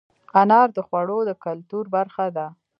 انار 0.41 0.67
د 0.77 0.79
خوړو 0.87 1.19
د 1.29 1.31
کلتور 1.45 1.85
برخه 1.95 2.25
ده. 2.35 2.47